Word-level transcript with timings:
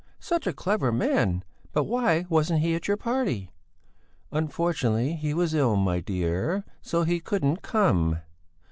Such 0.19 0.47
a 0.47 0.51
clever 0.51 0.91
man! 0.91 1.43
But 1.73 1.83
why 1.83 2.25
wasn't 2.27 2.61
he 2.61 2.73
at 2.73 2.87
your 2.87 2.97
party?" 2.97 3.51
"Unfortunately 4.31 5.13
he 5.13 5.31
was 5.31 5.53
ill, 5.53 5.75
my 5.75 5.99
dear; 5.99 6.65
so 6.81 7.03
he 7.03 7.19
couldn't 7.19 7.61
come." 7.61 8.17